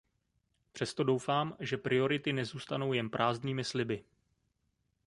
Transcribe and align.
Přesto 0.71 1.03
doufám, 1.03 1.55
že 1.59 1.77
priority 1.77 2.33
nezůstanou 2.33 2.93
jen 2.93 3.09
prázdnými 3.09 3.63
sliby. 3.63 4.03